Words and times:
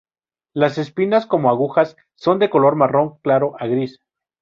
Las 0.55 0.79
espinas, 0.79 1.27
como 1.27 1.51
agujas, 1.51 1.95
son 2.15 2.39
de 2.39 2.49
color 2.49 2.75
marrón 2.75 3.19
claro 3.19 3.53
a 3.59 3.67
gris. 3.67 3.99